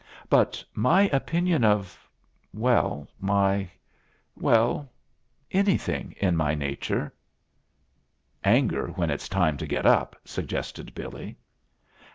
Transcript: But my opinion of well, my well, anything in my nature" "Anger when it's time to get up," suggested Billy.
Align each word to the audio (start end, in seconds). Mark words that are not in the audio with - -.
But 0.31 0.65
my 0.73 1.03
opinion 1.09 1.63
of 1.63 2.09
well, 2.55 3.07
my 3.19 3.69
well, 4.35 4.89
anything 5.51 6.15
in 6.17 6.35
my 6.35 6.55
nature" 6.55 7.13
"Anger 8.57 8.87
when 8.87 9.11
it's 9.11 9.29
time 9.29 9.57
to 9.57 9.67
get 9.67 9.85
up," 9.85 10.15
suggested 10.25 10.95
Billy. 10.95 11.37